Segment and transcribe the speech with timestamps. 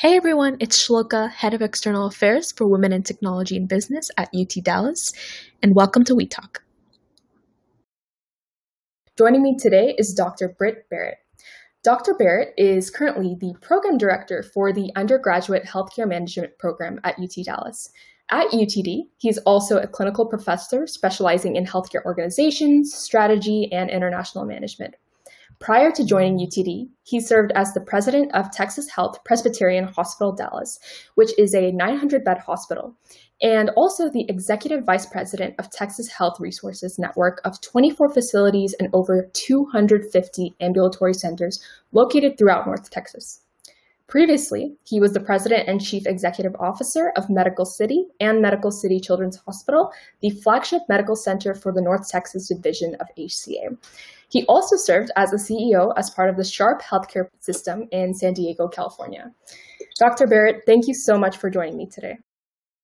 [0.00, 4.28] Hey everyone, it's Shloka, Head of External Affairs for Women in Technology and Business at
[4.32, 5.12] UT Dallas,
[5.60, 6.62] and welcome to We Talk.
[9.18, 10.54] Joining me today is Dr.
[10.56, 11.16] Britt Berrett.
[11.82, 12.14] Dr.
[12.14, 17.90] Berrett is currently the Program Director for the Undergraduate Healthcare Management Program at UT Dallas.
[18.30, 24.94] At UTD, he's also a clinical professor specializing in healthcare organizations, strategy, and international management.
[25.60, 30.78] Prior to joining UTD, he served as the president of Texas Health Presbyterian Hospital Dallas,
[31.16, 32.96] which is a 900 bed hospital,
[33.42, 38.88] and also the executive vice president of Texas Health Resources Network of 24 facilities and
[38.92, 43.40] over 250 ambulatory centers located throughout North Texas.
[44.08, 48.98] Previously, he was the president and chief executive officer of Medical City and Medical City
[49.00, 53.76] Children's Hospital, the flagship medical center for the North Texas division of HCA.
[54.30, 58.32] He also served as a CEO as part of the Sharp healthcare system in San
[58.32, 59.30] Diego, California.
[59.98, 60.26] Dr.
[60.26, 62.16] Berrett, thank you so much for joining me today.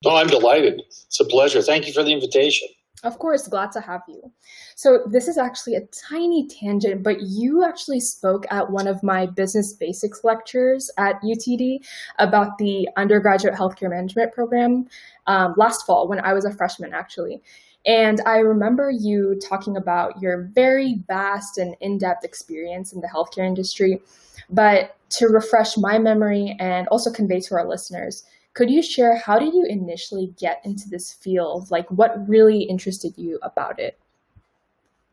[0.05, 0.83] Oh, I'm delighted.
[0.87, 1.63] It's a pleasure.
[1.63, 2.69] Thank you for the invitation.
[3.05, 4.33] Of course, glad to have you.
[4.77, 9.27] So, this is actually a tiny tangent, but you actually spoke at one of my
[9.27, 11.85] business basics lectures at UTD
[12.19, 14.87] about the undergraduate healthcare management program
[15.27, 17.43] um, last fall when I was a freshman, actually.
[17.85, 23.09] And I remember you talking about your very vast and in depth experience in the
[23.09, 24.01] healthcare industry.
[24.49, 29.39] But to refresh my memory and also convey to our listeners, could you share how
[29.39, 31.71] did you initially get into this field?
[31.71, 33.99] Like, what really interested you about it?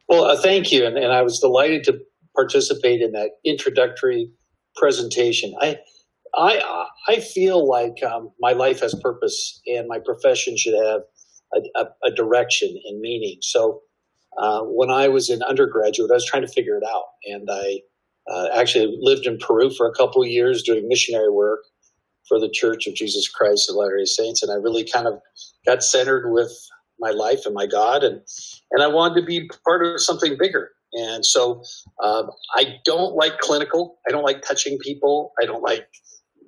[0.07, 1.99] Well, uh, thank you, and, and I was delighted to
[2.35, 4.31] participate in that introductory
[4.75, 5.55] presentation.
[5.59, 5.79] I
[6.35, 11.01] I I feel like um, my life has purpose, and my profession should have
[11.53, 13.37] a, a, a direction and meaning.
[13.41, 13.81] So,
[14.37, 17.79] uh, when I was in undergraduate, I was trying to figure it out, and I
[18.29, 21.61] uh, actually lived in Peru for a couple of years doing missionary work
[22.27, 25.19] for the Church of Jesus Christ of Latter-day Saints, and I really kind of
[25.65, 26.51] got centered with
[26.99, 28.21] my life and my God, and
[28.71, 30.71] and I wanted to be part of something bigger.
[30.93, 31.63] And so
[32.03, 33.99] um, I don't like clinical.
[34.07, 35.33] I don't like touching people.
[35.41, 35.87] I don't like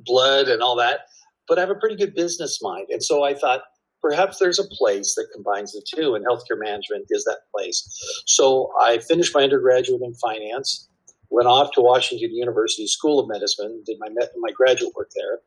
[0.05, 1.01] blood and all that.
[1.47, 3.61] But I have a pretty good business mind, and so I thought
[4.01, 7.83] perhaps there's a place that combines the two, and healthcare management is that place.
[8.25, 10.89] So I finished my undergraduate in finance
[11.33, 14.07] went off to Washington University School of Medicine, did my
[14.37, 15.39] my graduate work there,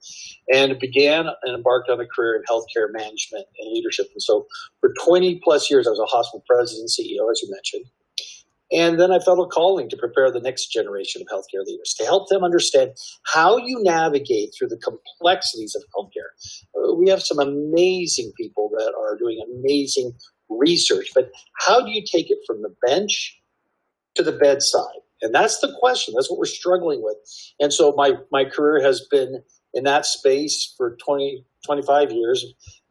[0.52, 4.06] and began and embarked on a career in healthcare management and leadership.
[4.12, 4.46] And so,
[4.80, 7.84] for 20 plus years, I was a hospital president, CEO, as you mentioned.
[8.72, 12.04] And then I felt a calling to prepare the next generation of healthcare leaders to
[12.04, 12.90] help them understand
[13.24, 16.96] how you navigate through the complexities of healthcare.
[16.98, 20.14] We have some amazing people that are doing amazing
[20.48, 21.30] research, but
[21.60, 23.40] how do you take it from the bench
[24.16, 25.05] to the bedside?
[25.22, 26.14] And that's the question.
[26.16, 27.16] That's what we're struggling with.
[27.58, 32.44] And so my, my career has been in that space for 20, 25 years,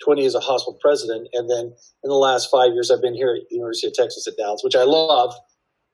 [0.04, 1.28] 20 as a hospital president.
[1.34, 4.28] And then in the last five years, I've been here at the University of Texas
[4.28, 5.34] at Dallas, which I love.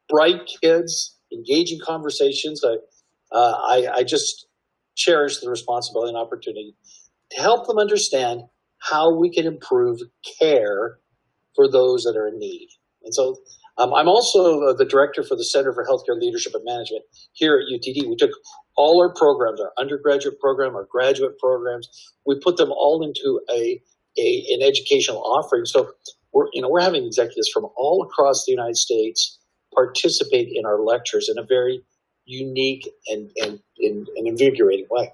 [0.10, 2.62] Bright kids, engaging conversations.
[2.64, 2.76] I,
[3.34, 4.48] uh, I, I just
[4.96, 6.76] cherish the responsibility and opportunity
[7.32, 8.42] to help them understand
[8.80, 10.00] how we can improve
[10.40, 10.98] care
[11.56, 12.68] for those that are in need.
[13.04, 13.38] And so
[13.78, 17.56] um, I'm also uh, the director for the Center for Healthcare Leadership and Management here
[17.60, 18.08] at UTD.
[18.08, 18.32] We took
[18.76, 21.90] all our programs, our undergraduate program, our graduate programs,
[22.26, 23.82] we put them all into a,
[24.18, 25.66] a an educational offering.
[25.66, 25.92] So
[26.34, 29.40] we're you know we're having executives from all across the United States
[29.74, 31.82] participate in our lectures in a very
[32.26, 35.12] unique and and, and, and invigorating way.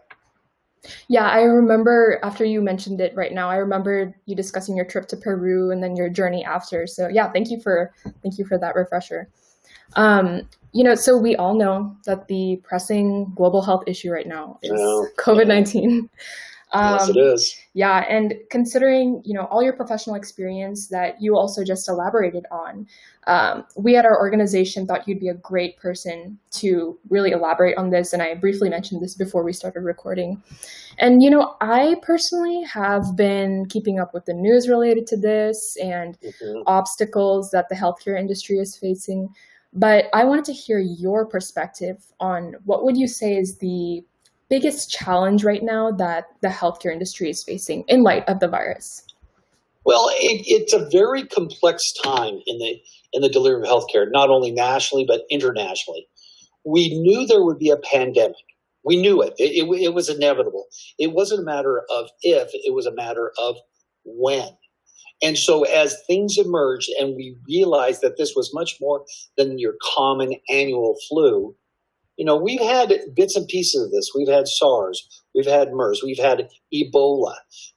[1.07, 5.07] Yeah, I remember after you mentioned it right now, I remember you discussing your trip
[5.09, 6.87] to Peru and then your journey after.
[6.87, 7.93] So yeah, thank you for
[8.23, 9.29] thank you for that refresher.
[9.95, 10.41] Um,
[10.73, 14.79] you know, so we all know that the pressing global health issue right now is
[15.17, 16.09] COVID nineteen.
[16.73, 17.59] Um, yes, it is.
[17.73, 22.87] Yeah, and considering you know all your professional experience that you also just elaborated on,
[23.25, 27.89] um, we at our organization thought you'd be a great person to really elaborate on
[27.89, 28.11] this.
[28.11, 30.41] And I briefly mentioned this before we started recording.
[30.97, 35.77] And you know, I personally have been keeping up with the news related to this
[35.81, 36.63] and mm-hmm.
[36.67, 39.29] obstacles that the healthcare industry is facing.
[39.73, 44.03] But I wanted to hear your perspective on what would you say is the
[44.49, 49.03] biggest challenge right now that the healthcare industry is facing in light of the virus?
[49.85, 52.79] Well, it, it's a very complex time in the
[53.13, 56.05] in the delivery of healthcare, not only nationally but internationally.
[56.65, 58.35] We knew there would be a pandemic.
[58.83, 59.33] We knew it.
[59.37, 59.81] It, it.
[59.81, 60.65] it was inevitable.
[60.99, 63.55] It wasn't a matter of if; it was a matter of
[64.03, 64.49] when.
[65.21, 69.05] And so, as things emerged, and we realized that this was much more
[69.35, 71.55] than your common annual flu,
[72.17, 74.11] you know, we've had bits and pieces of this.
[74.13, 77.35] We've had SARS, we've had MERS, we've had Ebola.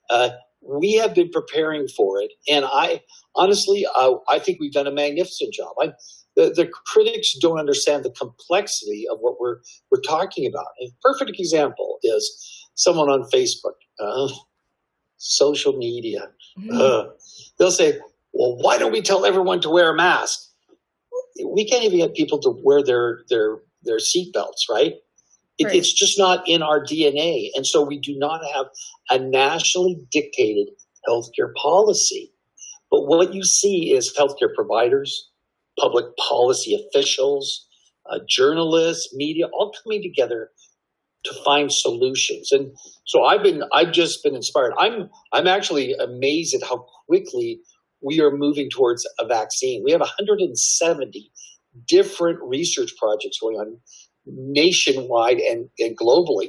[0.08, 0.30] Uh,
[0.62, 3.02] we have been preparing for it, and I
[3.34, 5.74] honestly, I, I think we've done a magnificent job.
[5.80, 5.92] I,
[6.36, 9.58] the, the, critics don't understand the complexity of what we're
[9.90, 10.66] we're talking about.
[10.82, 14.28] A perfect example is someone on Facebook, uh,
[15.16, 16.28] social media.
[16.58, 16.70] Mm-hmm.
[16.72, 17.12] Uh,
[17.58, 17.98] they'll say,
[18.32, 20.40] "Well, why don't we tell everyone to wear a mask?"
[21.44, 24.94] We can't even get people to wear their their their seatbelts, right?
[25.58, 25.74] It, right?
[25.74, 28.66] It's just not in our DNA, and so we do not have
[29.10, 30.68] a nationally dictated
[31.08, 32.32] healthcare policy.
[32.90, 35.30] But what you see is healthcare providers,
[35.78, 37.66] public policy officials,
[38.10, 40.50] uh, journalists, media, all coming together
[41.24, 42.50] to find solutions.
[42.50, 42.74] And
[43.04, 44.72] so I've been, I've just been inspired.
[44.78, 47.60] I'm, I'm actually amazed at how quickly
[48.00, 49.82] we are moving towards a vaccine.
[49.84, 51.30] We have 170
[51.86, 53.78] different research projects going on
[54.26, 56.48] nationwide and, and globally.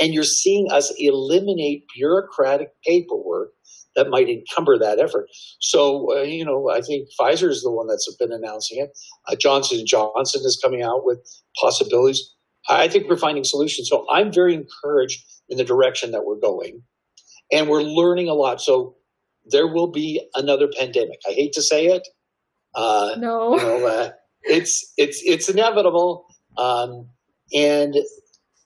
[0.00, 3.50] And you're seeing us eliminate bureaucratic paperwork
[3.96, 5.28] that might encumber that effort.
[5.60, 8.96] So, uh, you know, I think Pfizer is the one that's been announcing it.
[9.26, 11.18] Uh, Johnson Johnson is coming out with
[11.60, 12.32] possibilities.
[12.68, 13.88] I think we're finding solutions.
[13.88, 16.82] So I'm very encouraged in the direction that we're going,
[17.50, 18.60] and we're learning a lot.
[18.60, 18.96] So
[19.46, 21.18] there will be another pandemic.
[21.28, 22.06] I hate to say it.
[22.74, 24.10] Uh, no, you know, uh,
[24.42, 26.26] it's it's it's inevitable,
[26.56, 27.08] um,
[27.54, 27.94] and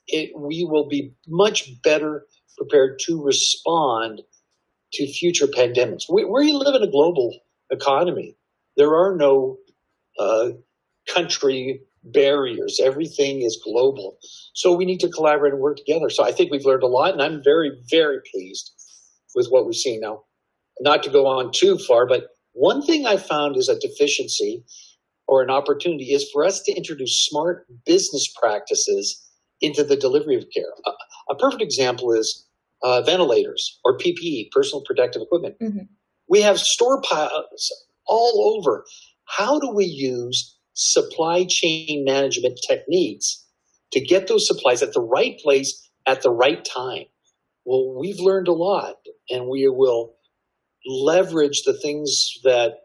[0.07, 2.27] it, we will be much better
[2.57, 4.23] prepared to respond
[4.93, 6.03] to future pandemics.
[6.13, 7.35] We, we live in a global
[7.71, 8.37] economy.
[8.77, 9.59] There are no
[10.19, 10.51] uh,
[11.13, 12.81] country barriers.
[12.83, 14.19] Everything is global.
[14.55, 16.11] So we need to collaborate and work together.
[16.11, 18.73] So I think we've learned a lot, and I'm very, very pleased
[19.35, 20.25] with what we're seeing now.
[20.81, 24.65] Not to go on too far, but one thing I found is a deficiency
[25.27, 29.23] or an opportunity is for us to introduce smart business practices
[29.61, 30.73] into the delivery of care.
[30.87, 32.47] A, a perfect example is
[32.83, 35.57] uh, ventilators or PPE, personal protective equipment.
[35.63, 35.85] Mm-hmm.
[36.29, 37.71] We have storepiles
[38.07, 38.85] all over.
[39.27, 43.45] How do we use supply chain management techniques
[43.93, 47.05] to get those supplies at the right place at the right time?
[47.65, 48.97] Well, we've learned a lot,
[49.31, 50.15] and we will
[50.85, 52.81] leverage the things that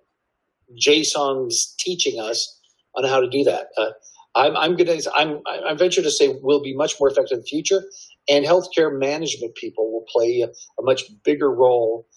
[0.76, 2.60] Jason's teaching us
[2.96, 3.68] on how to do that.
[3.78, 3.92] Uh,
[4.36, 7.40] I'm, I'm going to, I'm, I venture to say we'll be much more effective in
[7.40, 7.84] the future
[8.30, 12.08] and healthcare management people will play a, a much bigger role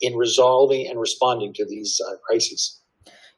[0.00, 2.80] in resolving and responding to these uh, crises.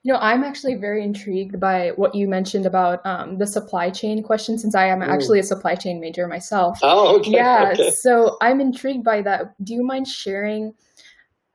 [0.04, 4.22] You know, I'm actually very intrigued by what you mentioned about um, the supply chain
[4.22, 6.78] question, since I am actually a supply chain major myself.
[6.82, 7.32] Oh, okay.
[7.32, 7.90] Yeah, okay.
[7.90, 9.54] so I'm intrigued by that.
[9.64, 10.72] Do you mind sharing?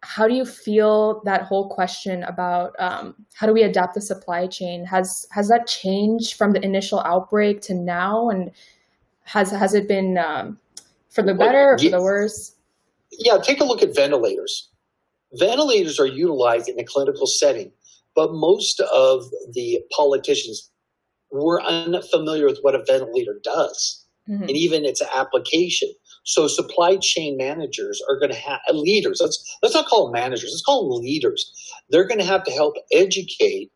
[0.04, 4.48] How do you feel that whole question about um, how do we adapt the supply
[4.48, 8.52] chain has has that changed from the initial outbreak to now, and
[9.24, 10.60] has has it been um,
[11.10, 12.56] for the better or for the worse?
[13.12, 14.70] Yeah, take a look at ventilators.
[15.34, 17.72] Ventilators are utilized in a clinical setting,
[18.16, 19.24] but most of
[19.54, 20.70] the politicians
[21.32, 24.44] were unfamiliar with what a ventilator does mm-hmm.
[24.44, 25.90] and even its application.
[26.24, 29.20] So supply chain managers are going to have leaders.
[29.22, 30.52] Let's let's not call them managers.
[30.52, 31.52] Let's call them leaders.
[31.90, 33.72] They're going to have to help educate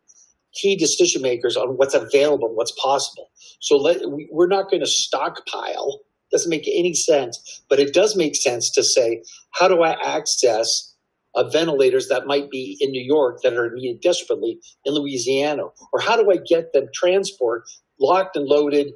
[0.54, 3.30] key decision makers on what's available, what's possible.
[3.60, 6.00] So let, we, we're not going to stockpile
[6.30, 10.94] doesn't make any sense, but it does make sense to say, how do I access
[11.34, 15.64] uh, ventilators that might be in New York that are needed desperately in Louisiana?
[15.92, 17.64] Or how do I get them transport
[18.00, 18.92] locked and loaded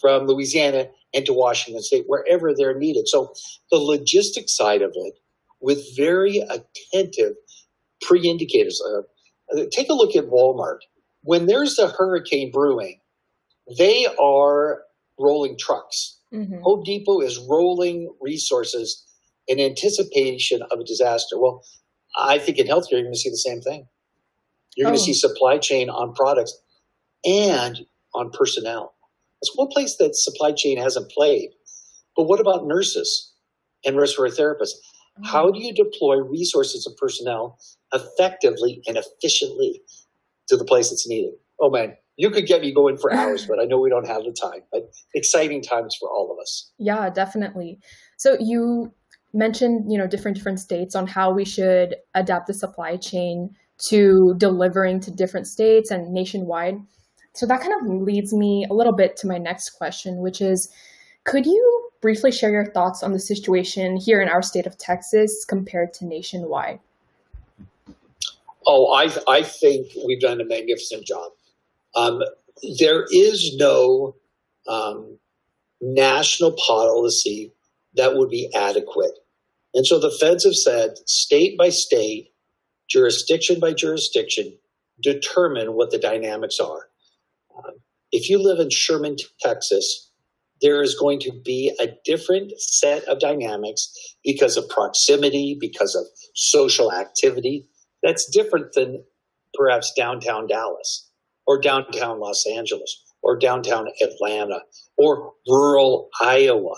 [0.00, 3.08] from Louisiana into Washington State, wherever they're needed?
[3.08, 3.32] So
[3.70, 5.14] the logistic side of it,
[5.60, 7.34] with very attentive
[8.02, 8.80] pre-indicators.
[8.86, 10.78] Uh, uh take a look at Walmart.
[11.22, 13.00] When there's a hurricane brewing,
[13.76, 14.82] they are
[15.18, 16.60] rolling trucks Mm-hmm.
[16.62, 19.04] Home Depot is rolling resources
[19.46, 21.38] in anticipation of a disaster.
[21.38, 21.64] Well,
[22.18, 23.86] I think in healthcare, you're going to see the same thing.
[24.76, 24.90] You're oh.
[24.90, 26.58] going to see supply chain on products
[27.24, 27.78] and
[28.14, 28.94] on personnel.
[29.40, 31.50] That's one place that supply chain hasn't played.
[32.16, 33.32] But what about nurses
[33.84, 34.74] and respiratory therapists?
[35.18, 35.26] Oh.
[35.26, 37.58] How do you deploy resources and personnel
[37.92, 39.80] effectively and efficiently
[40.48, 41.34] to the place that's needed?
[41.60, 44.24] Oh man, you could get me going for hours, but I know we don't have
[44.24, 44.62] the time.
[44.72, 46.70] But exciting times for all of us.
[46.78, 47.78] Yeah, definitely.
[48.16, 48.92] So you
[49.32, 54.34] mentioned, you know, different different states on how we should adapt the supply chain to
[54.38, 56.80] delivering to different states and nationwide.
[57.38, 60.72] So that kind of leads me a little bit to my next question, which is
[61.22, 65.44] could you briefly share your thoughts on the situation here in our state of Texas
[65.44, 66.80] compared to nationwide?
[68.66, 71.30] Oh, I, I think we've done a magnificent job.
[71.94, 72.22] Um,
[72.80, 74.16] there is no
[74.66, 75.16] um,
[75.80, 77.52] national policy
[77.94, 79.16] that would be adequate.
[79.74, 82.32] And so the feds have said, state by state,
[82.88, 84.58] jurisdiction by jurisdiction,
[85.00, 86.87] determine what the dynamics are.
[88.12, 90.10] If you live in Sherman, Texas,
[90.60, 93.92] there is going to be a different set of dynamics
[94.24, 97.66] because of proximity, because of social activity.
[98.02, 99.04] That's different than
[99.54, 101.10] perhaps downtown Dallas
[101.46, 104.60] or downtown Los Angeles or downtown Atlanta
[104.96, 106.74] or rural Iowa.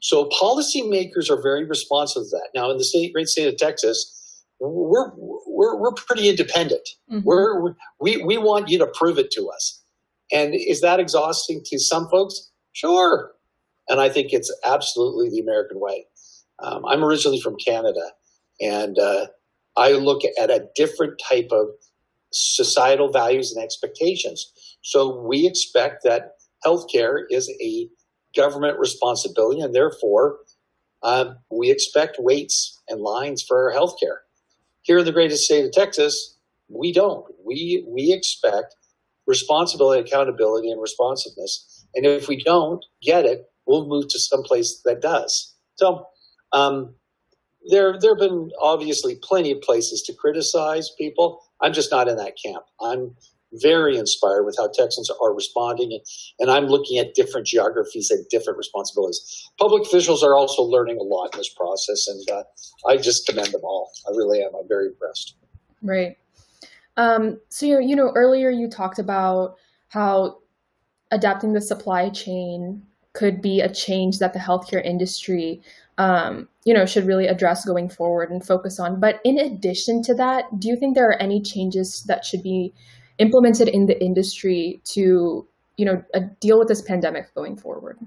[0.00, 2.48] So policymakers are very responsive to that.
[2.54, 4.14] Now, in the state, great state of Texas,
[4.60, 6.88] we're we're, we're pretty independent.
[7.10, 7.24] Mm-hmm.
[7.24, 9.82] We're, we we want you to prove it to us.
[10.32, 12.50] And is that exhausting to some folks?
[12.72, 13.32] Sure.
[13.88, 16.06] And I think it's absolutely the American way.
[16.60, 18.12] Um, I'm originally from Canada,
[18.60, 19.26] and uh,
[19.76, 21.68] I look at a different type of
[22.32, 24.52] societal values and expectations.
[24.82, 26.32] So we expect that
[26.66, 27.88] healthcare is a
[28.36, 30.38] government responsibility, and therefore
[31.02, 34.18] uh, we expect waits and lines for our healthcare.
[34.82, 36.36] Here in the greatest state of Texas,
[36.68, 37.24] we don't.
[37.44, 38.74] We we expect
[39.28, 41.86] responsibility, accountability, and responsiveness.
[41.94, 45.54] And if we don't get it, we'll move to some place that does.
[45.76, 46.06] So
[46.52, 46.94] um,
[47.70, 51.44] there there have been obviously plenty of places to criticize people.
[51.60, 52.64] I'm just not in that camp.
[52.80, 53.14] I'm
[53.52, 55.98] very inspired with how Texans are responding,
[56.38, 59.50] and I'm looking at different geographies and different responsibilities.
[59.58, 62.42] Public officials are also learning a lot in this process, and uh,
[62.86, 63.90] I just commend them all.
[64.06, 64.50] I really am.
[64.54, 65.34] I'm very impressed.
[65.82, 66.16] Right.
[66.98, 69.56] Um, so you know, earlier you talked about
[69.88, 70.38] how
[71.10, 72.82] adapting the supply chain
[73.14, 75.62] could be a change that the healthcare industry
[75.98, 79.00] um, you know, should really address going forward and focus on.
[79.00, 82.72] But in addition to that, do you think there are any changes that should be
[83.18, 87.98] implemented in the industry to, you know, uh, deal with this pandemic going forward?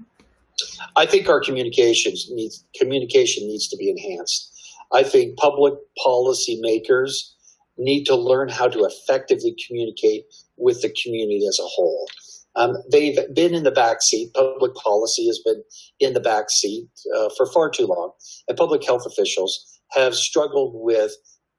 [0.96, 4.48] I think our communications needs communication needs to be enhanced.
[4.92, 7.31] I think public policy makers
[7.78, 10.24] need to learn how to effectively communicate
[10.56, 12.06] with the community as a whole.
[12.54, 14.34] Um, they've been in the back seat.
[14.34, 15.62] Public policy has been
[16.00, 18.12] in the back seat uh, for far too long,
[18.46, 21.12] and public health officials have struggled with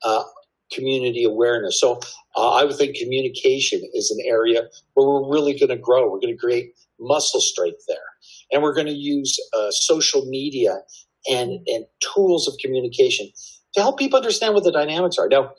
[0.04, 0.24] uh,
[0.72, 1.80] community awareness.
[1.80, 2.00] So
[2.36, 6.04] uh, I would think communication is an area where we're really going to grow.
[6.04, 7.98] We're going to create muscle strength there,
[8.52, 10.78] and we're going to use uh, social media
[11.30, 13.30] and and tools of communication
[13.74, 15.28] to help people understand what the dynamics are.
[15.28, 15.52] Now,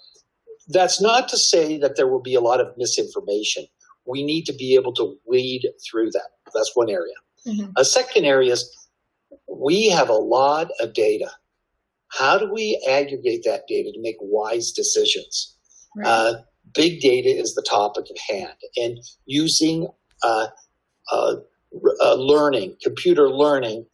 [0.68, 3.66] that's not to say that there will be a lot of misinformation
[4.06, 6.28] we need to be able to weed through that.
[6.54, 7.14] That's one area.
[7.46, 7.70] Mm-hmm.
[7.76, 8.88] A second area is
[9.48, 11.30] we have a lot of data.
[12.08, 15.56] How do we aggregate that data to make wise decisions?
[15.96, 16.06] Right.
[16.06, 16.34] Uh,
[16.74, 19.88] big data is the topic at hand, and using
[20.22, 20.46] uh,
[21.12, 21.36] uh,
[22.02, 23.86] uh learning, computer learning,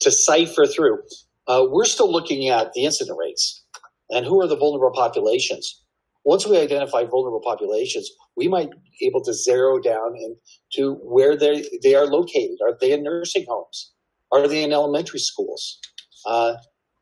[0.00, 0.98] to cipher through.
[1.46, 3.64] Uh, we're still looking at the incident rates
[4.10, 5.82] and who are the vulnerable populations.
[6.24, 11.64] Once we identify vulnerable populations, we might be able to zero down into where they,
[11.82, 12.58] they are located.
[12.62, 13.92] Are they in nursing homes?
[14.32, 15.80] Are they in elementary schools?
[16.26, 16.54] Uh,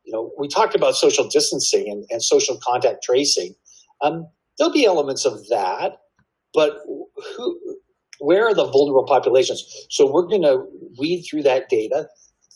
[0.05, 3.53] you know, we talked about social distancing and, and social contact tracing.
[4.01, 5.97] Um, there'll be elements of that,
[6.53, 6.79] but
[7.35, 7.59] who,
[8.19, 9.63] where are the vulnerable populations?
[9.89, 10.65] So we're going to
[10.97, 12.07] weed through that data.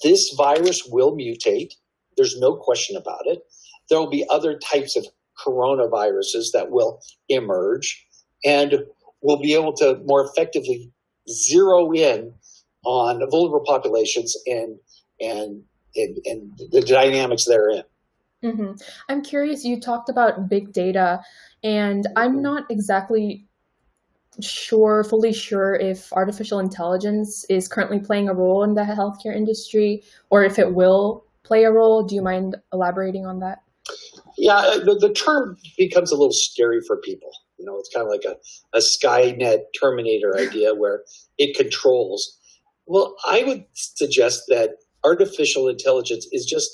[0.04, 1.74] This virus will mutate.
[2.16, 3.40] There's no question about it.
[3.90, 5.06] There will be other types of
[5.46, 8.06] coronaviruses that will emerge,
[8.46, 8.84] and
[9.22, 10.92] we'll be able to more effectively
[11.30, 12.34] zero in
[12.84, 14.78] on vulnerable populations and
[15.20, 15.64] and
[15.96, 17.84] and, and the dynamics therein.
[18.44, 18.72] Mm-hmm.
[19.10, 19.64] I'm curious.
[19.64, 21.22] You talked about big data,
[21.64, 22.42] and I'm mm-hmm.
[22.42, 23.46] not exactly
[24.40, 30.04] sure, fully sure, if artificial intelligence is currently playing a role in the healthcare industry,
[30.30, 32.04] or if it will play a role.
[32.04, 33.60] Do you mind elaborating on that?
[34.42, 37.30] Yeah, uh, the, the term becomes a little scary for people.
[37.60, 38.38] You know, it's kind of like a,
[38.76, 41.04] a Skynet Terminator idea where
[41.38, 42.40] it controls.
[42.88, 44.72] Well, I would suggest that
[45.04, 46.72] artificial intelligence is just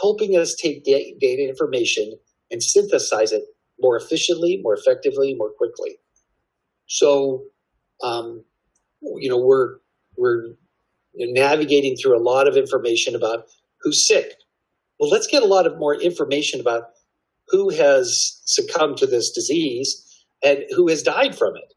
[0.00, 2.14] helping us take data information
[2.50, 3.44] and synthesize it
[3.78, 5.98] more efficiently, more effectively, more quickly.
[6.88, 7.44] So,
[8.02, 8.44] um,
[9.02, 9.76] you know, we're
[10.16, 10.54] we're
[11.14, 13.44] navigating through a lot of information about
[13.82, 14.36] who's sick,
[14.98, 16.84] well, let's get a lot of more information about
[17.48, 20.00] who has succumbed to this disease
[20.42, 21.74] and who has died from it.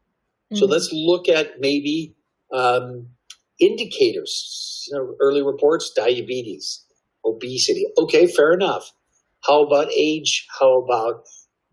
[0.52, 0.56] Mm-hmm.
[0.56, 2.14] So let's look at maybe
[2.52, 3.08] um,
[3.60, 6.84] indicators, you know, early reports, diabetes,
[7.24, 7.86] obesity.
[7.98, 8.90] Okay, fair enough.
[9.44, 10.46] How about age?
[10.58, 11.22] How about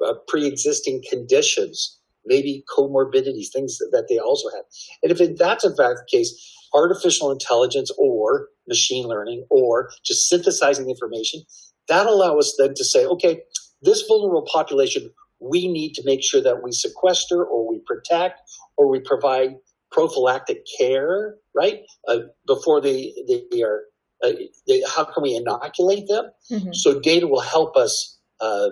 [0.06, 2.00] uh, pre-existing conditions?
[2.25, 4.66] Maybe comorbidities, things that, that, they also have.
[5.04, 6.34] And if that's in fact the case,
[6.74, 11.44] artificial intelligence or machine learning or just synthesizing information,
[11.88, 13.42] that allows us then to say, okay,
[13.86, 18.42] this vulnerable population, we need to make sure that we sequester or we protect
[18.77, 19.56] or we provide
[19.92, 21.82] prophylactic care, right?
[22.08, 23.13] Uh, before they,
[23.51, 23.84] they are,
[24.24, 24.32] uh,
[24.68, 26.32] they, how can we inoculate them?
[26.51, 26.74] Mm-hmm.
[26.74, 28.70] So data will help us uh,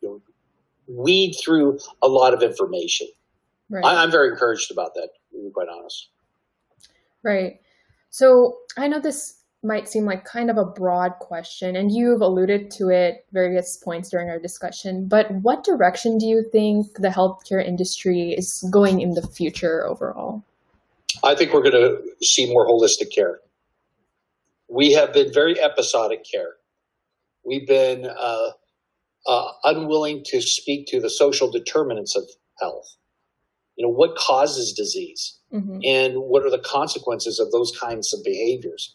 [0.00, 0.22] you know,
[0.88, 3.06] weed through a lot of information.
[3.68, 3.84] Right.
[3.84, 6.08] I, am very encouraged about that, to be quite honest.
[7.22, 7.60] Right.
[8.10, 12.70] So I know this might seem like kind of a broad question, and you've alluded
[12.72, 17.64] to it various points during our discussion, but what direction do you think the healthcare
[17.64, 20.42] industry is going in the future overall?
[21.22, 23.40] I think we're going to see more holistic care.
[24.68, 26.54] We have been very episodic care.
[27.44, 28.50] We've been uh,
[29.26, 32.24] uh, unwilling to speak to the social determinants of
[32.60, 32.96] health.
[33.76, 35.80] You know, what causes disease mm-hmm.
[35.84, 38.94] and what are the consequences of those kinds of behaviors?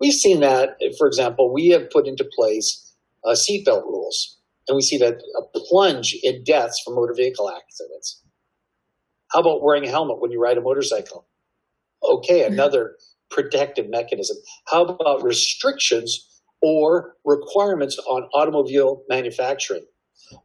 [0.00, 4.82] We've seen that, for example, we have put into place uh, seatbelt rules, and we
[4.82, 8.22] see that a plunge in deaths from motor vehicle accidents.
[9.32, 11.26] How about wearing a helmet when you ride a motorcycle?
[12.02, 12.52] Okay, mm-hmm.
[12.52, 12.96] another
[13.30, 14.36] protective mechanism.
[14.66, 19.84] How about restrictions or requirements on automobile manufacturing?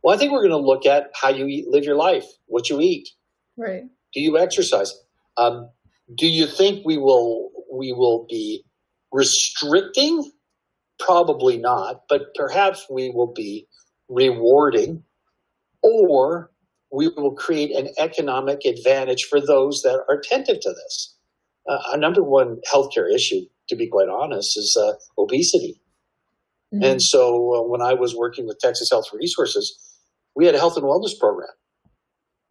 [0.04, 2.70] Well, I think we're going to look at how you eat, live your life, what
[2.70, 3.10] you eat.
[3.58, 3.84] Right.
[4.14, 4.94] Do you exercise?
[5.38, 5.70] Um,
[6.16, 8.64] do you think we will we will be
[9.12, 10.32] restricting?
[11.00, 13.68] Probably not, but perhaps we will be
[14.10, 15.04] rewarding,
[15.82, 16.52] or
[16.92, 21.16] we will create an economic advantage for those that are attentive to this.
[21.70, 25.80] Uh, a number one healthcare issue, to be quite honest, is uh, obesity.
[26.74, 26.84] Mm-hmm.
[26.84, 29.78] And so uh, when I was working with Texas Health Resources,
[30.36, 31.50] we had a health and wellness program.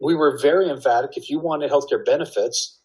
[0.01, 1.17] We were very emphatic.
[1.17, 2.78] If you wanted healthcare benefits,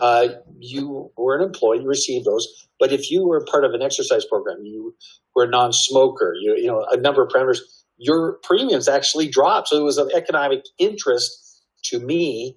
[0.00, 0.28] uh,
[0.58, 2.48] you were an employee, you received those.
[2.78, 4.94] But if you were part of an exercise program, you
[5.34, 7.58] were a non-smoker, you, you know, a number of parameters,
[7.96, 9.68] your premiums actually dropped.
[9.68, 12.56] So it was of economic interest to me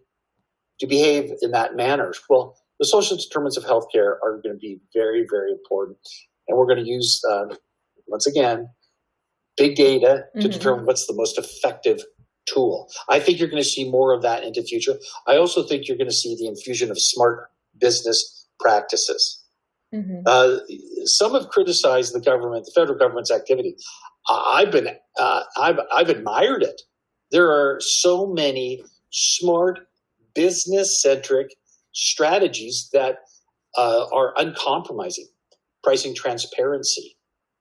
[0.79, 2.13] to behave in that manner.
[2.29, 5.97] Well, the social determinants of healthcare are going to be very, very important.
[6.47, 7.55] And we're going to use uh,
[8.07, 8.69] once again,
[9.57, 10.49] big data to mm-hmm.
[10.49, 12.01] determine what's the most effective
[12.45, 12.89] tool.
[13.09, 14.95] I think you're going to see more of that into the future.
[15.27, 19.43] I also think you're going to see the infusion of smart business practices.
[19.93, 20.21] Mm-hmm.
[20.25, 20.57] Uh,
[21.05, 23.75] some have criticized the government, the federal government's activity.
[24.29, 26.81] I've been, uh, I've, I've admired it.
[27.31, 29.87] There are so many smart
[30.33, 31.55] business centric
[31.91, 33.19] strategies that
[33.77, 35.27] uh, are uncompromising.
[35.83, 37.17] Pricing transparency,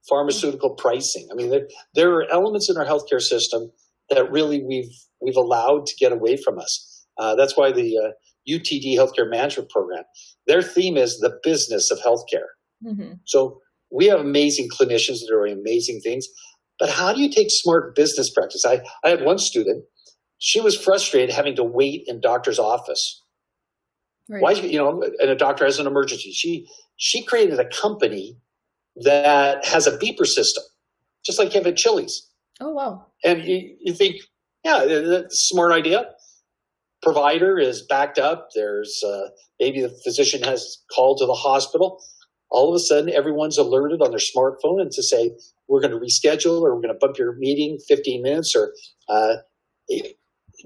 [0.08, 1.26] pharmaceutical pricing.
[1.32, 1.66] I mean, there,
[1.96, 3.72] there are elements in our healthcare system
[4.14, 7.06] that really we've we've allowed to get away from us.
[7.18, 8.10] Uh, that's why the uh,
[8.48, 10.04] UTD Healthcare Management Program,
[10.46, 12.48] their theme is the business of healthcare.
[12.84, 13.14] Mm-hmm.
[13.24, 16.26] So we have amazing clinicians that are doing amazing things,
[16.78, 18.64] but how do you take smart business practice?
[18.64, 19.84] I, I had one student,
[20.38, 23.22] she was frustrated having to wait in doctor's office.
[24.28, 24.42] Right.
[24.42, 26.32] Why, you know, and a doctor has an emergency.
[26.32, 28.36] She she created a company
[28.96, 30.64] that has a beeper system,
[31.24, 32.28] just like you have at Chili's.
[32.60, 33.06] Oh, wow.
[33.24, 34.16] And you, you think,
[34.64, 36.06] yeah, that's a smart idea.
[37.02, 38.48] Provider is backed up.
[38.54, 42.02] There's uh, maybe the physician has called to the hospital.
[42.50, 45.32] All of a sudden, everyone's alerted on their smartphone and to say,
[45.68, 48.72] we're going to reschedule or we're going to bump your meeting 15 minutes or
[49.08, 49.36] uh,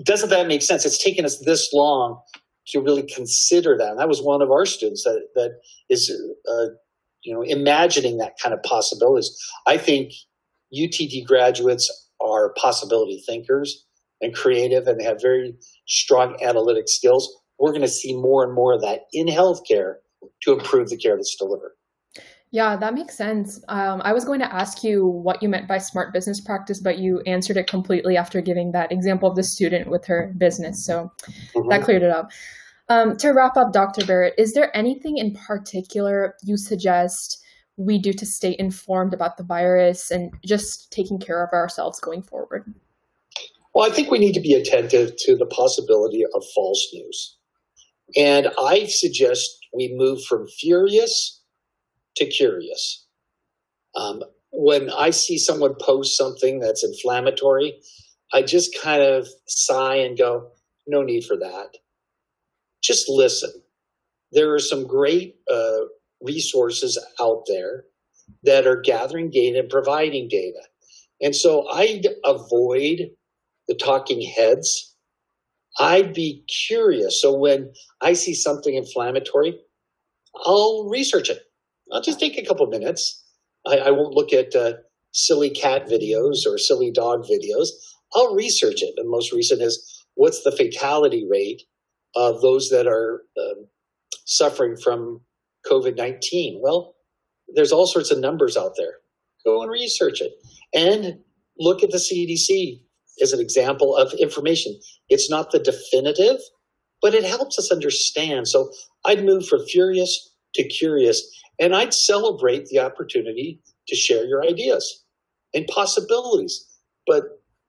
[0.04, 0.84] doesn't that make sense?
[0.84, 2.20] It's taken us this long
[2.68, 3.90] to really consider that.
[3.90, 5.52] And that was one of our students that, that
[5.88, 6.10] is
[6.50, 6.66] uh,
[7.22, 9.30] you know, imagining that kind of possibilities.
[9.66, 10.12] I think
[10.74, 13.84] UTD graduates are possibility thinkers
[14.20, 15.54] and creative, and they have very
[15.86, 17.28] strong analytic skills.
[17.58, 19.96] We're going to see more and more of that in healthcare
[20.42, 21.72] to improve the care that's delivered.
[22.52, 23.62] Yeah, that makes sense.
[23.68, 26.98] Um, I was going to ask you what you meant by smart business practice, but
[26.98, 30.84] you answered it completely after giving that example of the student with her business.
[30.86, 31.10] So
[31.54, 31.68] mm-hmm.
[31.68, 32.30] that cleared it up.
[32.88, 34.06] Um, to wrap up, Dr.
[34.06, 37.44] Berrett, is there anything in particular you suggest
[37.76, 42.22] we do to stay informed about the virus and just taking care of ourselves going
[42.22, 42.72] forward?
[43.74, 47.36] Well, I think we need to be attentive to the possibility of false news.
[48.16, 51.42] And I suggest we move from furious
[52.16, 53.06] to curious.
[53.94, 57.78] Um, when I see someone post something that's inflammatory,
[58.32, 60.48] I just kind of sigh and go,
[60.86, 61.76] no need for that
[62.86, 63.50] just listen.
[64.32, 65.86] There are some great uh,
[66.20, 67.84] resources out there
[68.44, 70.60] that are gathering data and providing data.
[71.20, 73.10] And so I'd avoid
[73.68, 74.94] the talking heads.
[75.78, 77.20] I'd be curious.
[77.20, 79.58] So when I see something inflammatory,
[80.44, 81.40] I'll research it.
[81.92, 83.24] I'll just take a couple minutes.
[83.66, 84.74] I, I won't look at uh,
[85.12, 87.68] silly cat videos or silly dog videos.
[88.14, 88.94] I'll research it.
[88.96, 91.62] And most recent is what's the fatality rate
[92.14, 93.66] of those that are um,
[94.24, 95.20] suffering from
[95.70, 96.60] COVID 19?
[96.62, 96.94] Well,
[97.54, 98.94] there's all sorts of numbers out there.
[99.44, 100.32] Go and research it
[100.74, 101.18] and
[101.58, 102.80] look at the CDC
[103.22, 104.78] as an example of information.
[105.08, 106.38] It's not the definitive,
[107.00, 108.48] but it helps us understand.
[108.48, 108.70] So
[109.04, 111.22] I'd move from furious to curious,
[111.60, 115.04] and I'd celebrate the opportunity to share your ideas
[115.54, 116.66] and possibilities.
[117.06, 117.24] But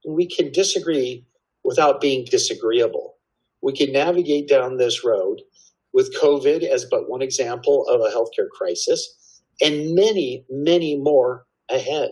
[0.08, 1.26] we can disagree
[1.64, 3.16] without being disagreeable.
[3.62, 5.42] We can navigate down this road
[5.94, 12.12] with COVID as but one example of a healthcare crisis and many, many more ahead.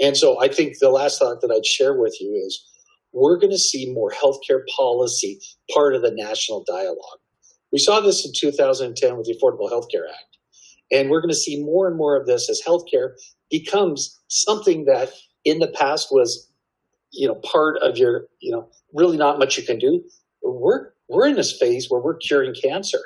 [0.00, 2.64] And so I think the last thought that I'd share with you is
[3.12, 5.38] we're going to see more healthcare policy
[5.72, 7.20] part of the national dialogue.
[7.72, 10.38] We saw this in 2010 with the Affordable Healthcare Act.
[10.92, 13.10] And we're going to see more and more of this as healthcare
[13.50, 15.10] becomes something that
[15.44, 16.50] in the past was,
[17.10, 20.04] you know, part of your, you know, really not much you can do.
[20.42, 23.00] We're we're in this phase where we're curing cancer.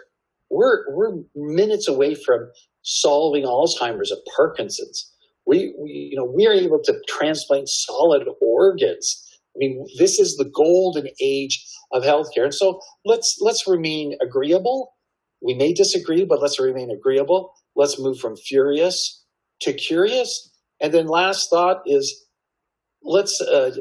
[0.51, 2.49] We're we're minutes away from
[2.83, 5.13] solving Alzheimer's or Parkinson's.
[5.47, 10.37] We, we you know we are able to transplant solid organs I mean, this is
[10.37, 12.45] the golden age of healthcare.
[12.45, 14.95] And so let's let's remain agreeable.
[15.43, 17.53] We may disagree, but let's remain agreeable.
[17.75, 19.25] Let's move from furious
[19.63, 20.53] to curious.
[20.81, 22.25] And then last thought is
[23.03, 23.73] let's uh,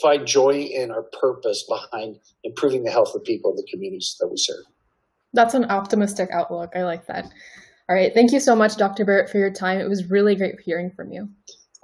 [0.00, 4.28] find joy in our purpose behind improving the health of people in the communities that
[4.28, 4.64] we serve.
[5.32, 6.72] That's an optimistic outlook.
[6.74, 7.24] I like that.
[7.88, 8.12] All right.
[8.14, 9.04] Thank you so much, Dr.
[9.04, 9.80] Berrett, for your time.
[9.80, 11.28] It was really great hearing from you.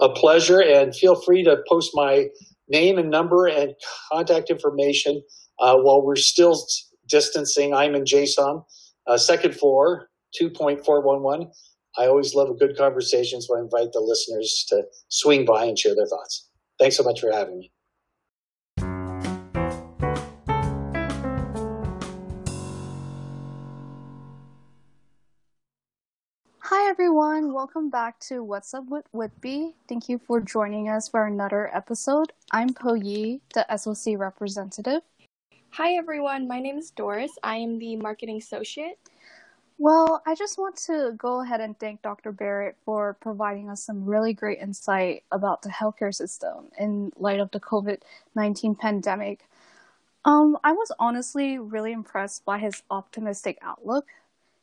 [0.00, 0.60] A pleasure.
[0.60, 2.28] And feel free to post my
[2.68, 3.74] name and number and
[4.12, 5.22] contact information
[5.58, 6.62] uh, while we're still
[7.08, 7.74] distancing.
[7.74, 8.64] I'm in JSOM,
[9.06, 10.08] uh, second floor,
[10.40, 11.50] 2.411.
[11.96, 15.78] I always love a good conversation, so I invite the listeners to swing by and
[15.78, 16.48] share their thoughts.
[16.78, 17.72] Thanks so much for having me.
[27.00, 29.76] Everyone, welcome back to What's Up with Whitby.
[29.88, 32.32] Thank you for joining us for another episode.
[32.50, 35.02] I'm Poh Yee, the SOC representative.
[35.70, 37.30] Hi everyone, my name is Doris.
[37.44, 38.98] I am the marketing associate.
[39.78, 42.32] Well, I just want to go ahead and thank Dr.
[42.32, 47.52] Berrett for providing us some really great insight about the healthcare system in light of
[47.52, 48.00] the COVID
[48.34, 49.48] 19 pandemic.
[50.24, 54.06] Um, I was honestly really impressed by his optimistic outlook.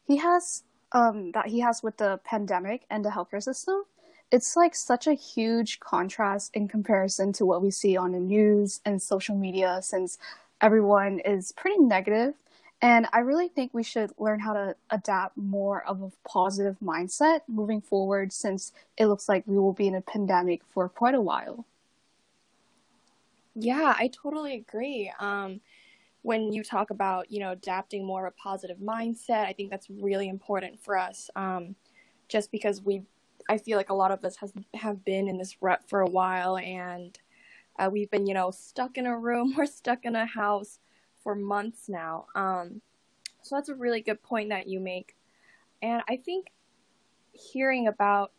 [0.05, 0.63] He has
[0.95, 3.83] um, that he has with the pandemic and the healthcare system,
[4.31, 8.79] it's like such a huge contrast in comparison to what we see on the news
[8.85, 10.17] and social media since
[10.61, 12.33] everyone is pretty negative.
[12.81, 17.41] And I really think we should learn how to adapt more of a positive mindset
[17.47, 21.21] moving forward since it looks like we will be in a pandemic for quite a
[21.21, 21.65] while.
[23.53, 25.11] Yeah, I totally agree.
[25.19, 25.61] Um,
[26.25, 29.87] when you talk about you know adapting more of a positive mindset i think that's
[29.91, 31.75] really important for us um,
[32.27, 33.03] just because we
[33.47, 36.09] i feel like a lot of us has have been in this rut for a
[36.09, 37.19] while and
[37.77, 40.79] uh, we've been you know stuck in a room or stuck in a house
[41.23, 42.81] for months now um,
[43.43, 45.15] so that's a really good point that you make.
[45.83, 46.47] And i think
[47.33, 48.31] hearing about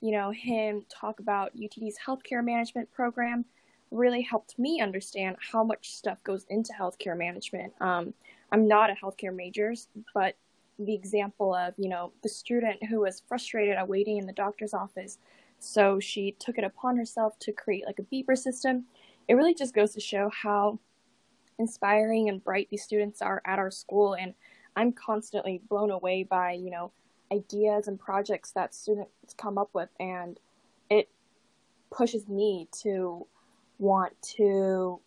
[0.00, 3.44] you know him talk about utd's healthcare management program
[3.90, 7.72] really helped me understand how much stuff goes into healthcare management.
[7.80, 8.14] Um,
[8.52, 9.74] I'm not a healthcare major,
[10.14, 10.36] but
[10.78, 14.74] the example of, you know, the student who was frustrated at waiting in the doctor's
[14.74, 15.18] office,
[15.58, 18.84] so she took it upon herself to create like a beeper system.
[19.26, 20.78] It really just goes to show how
[21.58, 24.14] inspiring and bright these students are at our school.
[24.14, 24.34] And
[24.76, 26.92] I'm constantly blown away by, you know,
[27.32, 29.88] ideas and projects that students come up with.
[29.98, 30.38] And
[30.88, 31.08] it
[31.90, 33.26] pushes me to
[33.78, 35.00] want to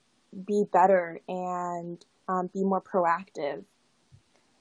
[0.45, 3.63] be better and um, be more proactive.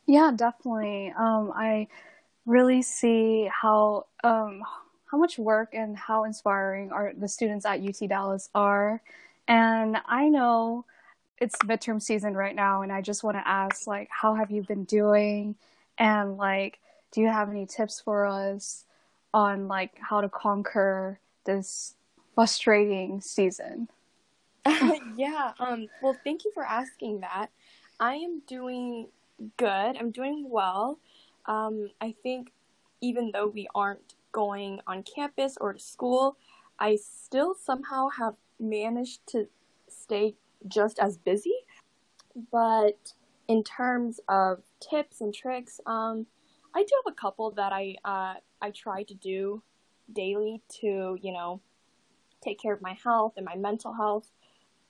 [0.07, 1.13] Yeah, definitely.
[1.17, 1.87] Um, I
[2.47, 4.63] really see how um,
[5.11, 9.01] how much work and how inspiring are the students at UT Dallas are,
[9.47, 10.85] and I know
[11.41, 14.63] it's midterm season right now, and I just want to ask, like, how have you
[14.63, 15.55] been doing,
[15.97, 16.81] and like,
[17.13, 18.85] do you have any tips for us
[19.33, 21.95] on like how to conquer this
[22.35, 23.89] frustrating season?
[25.17, 25.53] yeah.
[25.59, 25.89] Um.
[26.03, 27.49] Well, thank you for asking that.
[27.99, 29.09] I am doing
[29.57, 29.97] good.
[29.97, 30.99] I'm doing well.
[31.47, 31.91] Um.
[32.01, 32.53] I think
[33.01, 36.37] even though we aren't going on campus or to school,
[36.79, 39.49] I still somehow have managed to
[39.89, 40.35] stay
[40.69, 41.55] just as busy.
[42.53, 43.15] But
[43.49, 46.27] in terms of tips and tricks, um,
[46.75, 49.63] I do have a couple that I uh, I try to do
[50.13, 51.61] daily to you know
[52.41, 54.31] take care of my health and my mental health.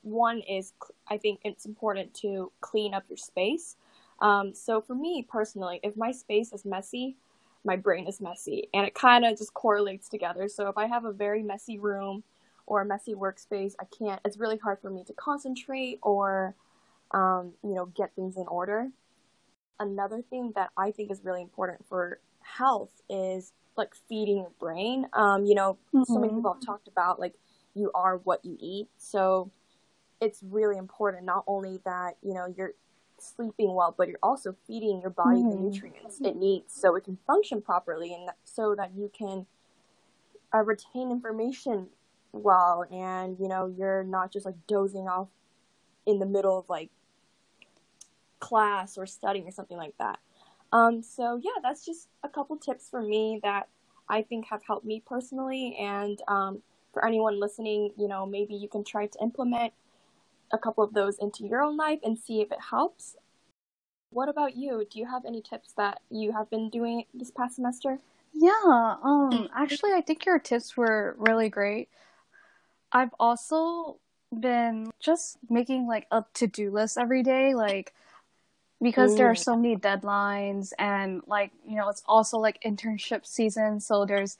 [0.02, 0.72] One is
[1.08, 3.76] I think it's important to clean up your space.
[4.20, 7.16] Um, so for me personally, if my space is messy,
[7.64, 10.48] my brain is messy, and it kind of just correlates together.
[10.48, 12.22] So if I have a very messy room
[12.66, 14.20] or a messy workspace, I can't.
[14.24, 16.54] It's really hard for me to concentrate or
[17.12, 18.88] um, you know get things in order.
[19.78, 25.06] Another thing that I think is really important for health is like feeding your brain.
[25.12, 26.04] Um, you know, mm-hmm.
[26.04, 26.38] so many mm-hmm.
[26.38, 27.34] people have talked about like
[27.74, 28.88] you are what you eat.
[28.98, 29.50] So
[30.20, 32.74] it's really important not only that, you know, you're
[33.18, 35.50] sleeping well, but you're also feeding your body mm-hmm.
[35.50, 39.46] the nutrients it needs so it can function properly and so that you can
[40.54, 41.87] uh, retain information
[42.33, 45.28] well and, you know, you're not just like dozing off
[46.06, 46.90] in the middle of like
[48.40, 50.18] class or studying or something like that.
[50.72, 53.68] Um, so yeah, that's just a couple tips for me that
[54.09, 55.76] I think have helped me personally.
[55.80, 59.72] And um, for anyone listening, you know, maybe you can try to implement
[60.52, 63.16] a couple of those into your own life and see if it helps.
[64.10, 64.84] What about you?
[64.90, 67.98] Do you have any tips that you have been doing this past semester?
[68.32, 71.88] Yeah, um actually I think your tips were really great.
[72.92, 73.98] I've also
[74.38, 77.92] been just making like a to-do list every day like
[78.80, 79.16] because Ooh.
[79.16, 84.04] there are so many deadlines and like you know it's also like internship season so
[84.04, 84.38] there's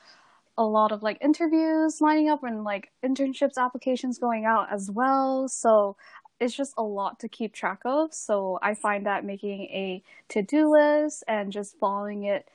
[0.60, 5.48] a lot of like interviews lining up and like internships applications going out as well.
[5.48, 5.96] So
[6.38, 8.12] it's just a lot to keep track of.
[8.14, 12.46] So i find that making a to-do list and just following it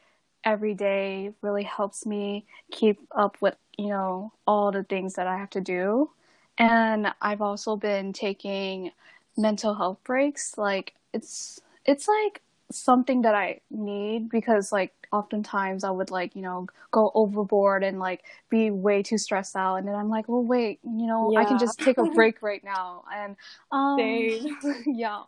[0.44, 5.38] every day really helps me keep up with you know all the things that i
[5.38, 6.12] have to do.
[6.60, 8.92] And i've also been taking
[9.38, 10.58] mental health breaks.
[10.58, 12.42] Like it's it's like
[12.72, 18.00] something that I need because like oftentimes I would like, you know, go overboard and
[18.00, 21.40] like be way too stressed out and then I'm like, well wait, you know, yeah.
[21.40, 23.04] I can just take a break right now.
[23.14, 23.36] And
[23.72, 23.98] um
[24.86, 25.24] yeah.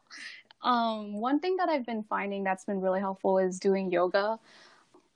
[0.63, 4.39] Um one thing that I've been finding that's been really helpful is doing yoga.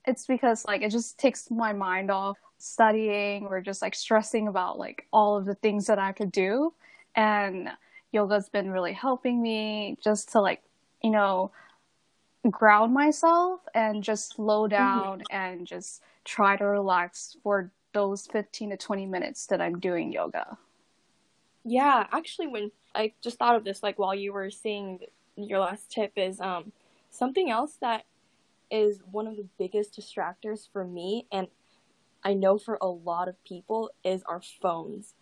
[0.05, 4.77] It's because like it just takes my mind off studying or just like stressing about
[4.77, 6.73] like all of the things that I could do
[7.15, 7.69] and
[8.11, 10.61] yoga's been really helping me just to like
[11.01, 11.51] you know,
[12.49, 14.69] ground myself and just slow mm-hmm.
[14.69, 15.35] down mm-hmm.
[15.35, 20.57] and just try to relax for those 15 to 20 minutes that I'm doing yoga.
[21.63, 25.01] Yeah, actually when I just thought of this like while you were saying
[25.35, 26.71] your last tip is um
[27.09, 28.05] something else that
[28.69, 31.47] is one of the biggest distractors for me and
[32.23, 35.15] I know for a lot of people is our phones.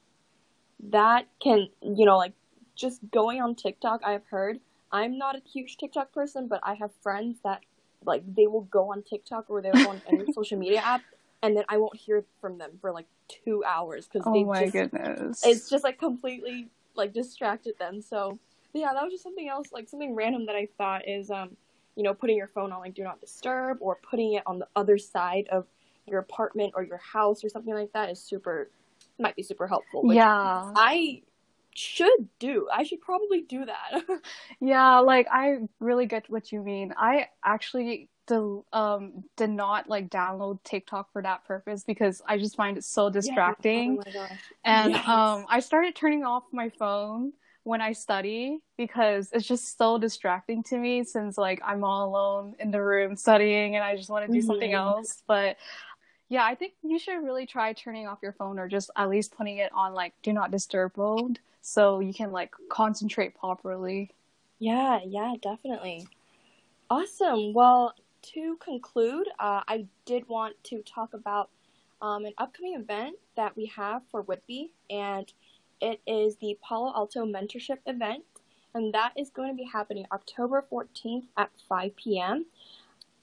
[0.81, 2.33] That can, you know, like
[2.75, 4.59] just going on TikTok, I've heard
[4.91, 7.61] I'm not a huge TikTok person, but I have friends that
[8.05, 11.01] like they will go on TikTok or they'll go on any social media app,
[11.43, 14.63] and then I won't hear from them for like two hours because oh they my
[14.63, 18.01] just, goodness, it's just like completely like distracted them.
[18.01, 18.39] So
[18.73, 21.55] yeah, that was just something else, like something random that I thought is um,
[21.95, 24.67] you know, putting your phone on like do not disturb or putting it on the
[24.75, 25.65] other side of
[26.07, 28.69] your apartment or your house or something like that is super
[29.19, 30.01] might be super helpful.
[30.13, 31.21] yeah, I
[31.75, 32.67] should do.
[32.71, 34.01] I should probably do that.
[34.59, 36.93] yeah, like I really get what you mean.
[36.97, 42.55] I actually the um did not like download TikTok for that purpose because I just
[42.55, 44.01] find it so distracting.
[44.15, 44.27] Oh
[44.63, 45.07] and yes.
[45.07, 50.63] um I started turning off my phone when I study because it's just so distracting
[50.63, 54.25] to me since like I'm all alone in the room studying and I just want
[54.25, 54.47] to do mm-hmm.
[54.47, 55.21] something else.
[55.27, 55.57] But
[56.29, 59.35] yeah, I think you should really try turning off your phone or just at least
[59.35, 64.11] putting it on like do not disturb mode so you can like concentrate properly.
[64.59, 66.07] Yeah, yeah, definitely.
[66.89, 67.53] Awesome.
[67.53, 67.93] Well,
[68.33, 71.49] to conclude, uh, I did want to talk about
[72.01, 75.31] um, an upcoming event that we have for Whitby, and
[75.81, 78.23] it is the Palo Alto Mentorship Event,
[78.73, 82.45] and that is going to be happening October 14th at 5 p.m.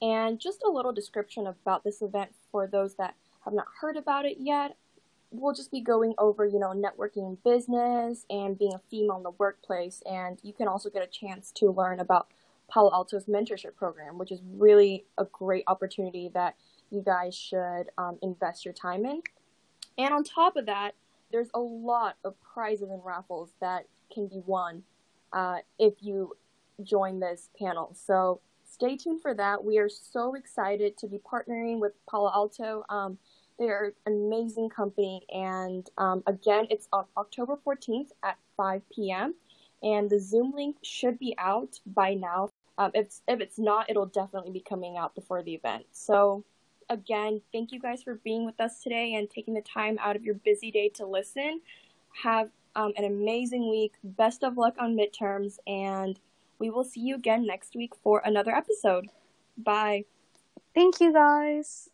[0.01, 4.25] And just a little description about this event for those that have not heard about
[4.25, 4.75] it yet
[5.31, 9.23] we'll just be going over, you know, networking in business and being a female in
[9.23, 10.01] the workplace.
[10.09, 12.27] And you can also get a chance to learn about
[12.69, 16.55] Palo Alto's mentorship program, which is really a great opportunity that
[16.91, 19.21] you guys should um, invest your time in.
[19.97, 20.93] And on top of that,
[21.31, 24.83] there's a lot of prizes and raffles that can be won
[25.33, 26.37] uh, if you
[26.83, 27.93] join this panel.
[27.93, 28.39] So
[28.77, 29.63] stay tuned for that.
[29.63, 32.85] We are so excited to be partnering with Palo Alto.
[32.89, 33.17] Um,
[33.57, 35.25] they're an amazing company.
[35.33, 39.33] And um, again, it's on October 14th at 5 p.m.
[39.81, 42.51] And the Zoom link should be out by now.
[42.77, 45.85] Um, if, it's, if it's not, it'll definitely be coming out before the event.
[45.91, 46.43] So,
[46.87, 50.23] again, thank you guys for being with us today and taking the time out of
[50.23, 51.61] your busy day to listen.
[52.23, 53.93] Have um, an amazing week.
[54.03, 55.57] Best of luck on midterms.
[55.65, 56.19] And
[56.59, 59.07] we will see you again next week for another episode.
[59.57, 60.05] Bye.
[60.73, 61.89] Thank you guys.